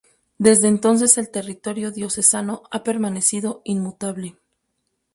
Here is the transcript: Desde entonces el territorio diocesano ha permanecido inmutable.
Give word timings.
Desde 0.39 0.67
entonces 0.67 1.19
el 1.19 1.29
territorio 1.29 1.91
diocesano 1.91 2.63
ha 2.71 2.83
permanecido 2.83 3.61
inmutable. 3.63 4.35